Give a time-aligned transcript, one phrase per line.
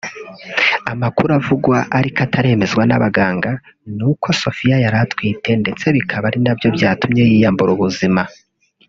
[0.93, 3.51] Amakuru avugwa ariko ataremezwa n’ abaganga
[3.97, 8.21] ni uko Sofia yari atwite ndetse bikaba ari nabyo byatumye yiyambura ubuzima